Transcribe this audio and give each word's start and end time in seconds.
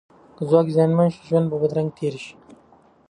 که 0.35 0.43
ځواک 0.49 0.67
زیانمن 0.75 1.07
شي، 1.13 1.19
ژوند 1.27 1.47
به 1.49 1.57
بدرنګ 1.61 1.89
تیر 1.97 2.15
شي. 2.23 2.33